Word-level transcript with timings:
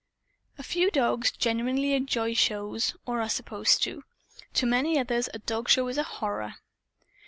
A 0.57 0.63
few 0.63 0.89
dogs 0.89 1.29
genuinely 1.29 1.93
enjoy 1.93 2.33
shows 2.33 2.95
or 3.05 3.21
are 3.21 3.29
supposed 3.29 3.83
to. 3.83 4.03
To 4.55 4.65
many 4.65 4.97
others 4.97 5.29
a 5.31 5.37
dogshow 5.37 5.87
is 5.91 5.99
a 5.99 6.03
horror. 6.03 6.55